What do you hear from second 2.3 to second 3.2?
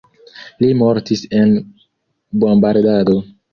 bombardado.